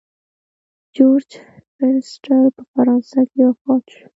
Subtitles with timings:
[0.95, 1.29] جورج
[1.75, 4.05] فورسټر په فرانسه کې وفات شو.